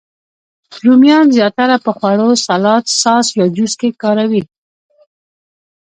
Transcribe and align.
رومیان 0.83 1.25
زیاتره 1.35 1.75
په 1.85 1.91
خوړو، 1.97 2.29
سالاد، 2.45 2.83
ساس، 3.01 3.27
یا 3.39 3.45
جوس 3.55 3.73
کې 3.79 3.89
کاروي 4.01 4.43